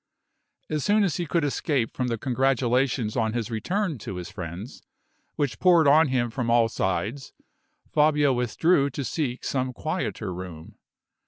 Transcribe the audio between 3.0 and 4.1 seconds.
on his return